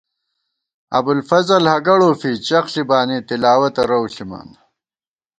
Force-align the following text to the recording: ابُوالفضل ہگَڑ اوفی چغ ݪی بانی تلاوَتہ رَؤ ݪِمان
ابُوالفضل 0.97 1.63
ہگَڑ 1.73 1.99
اوفی 2.05 2.31
چغ 2.47 2.65
ݪی 2.71 2.83
بانی 2.89 3.17
تلاوَتہ 3.27 3.83
رَؤ 3.89 4.05
ݪِمان 4.13 4.47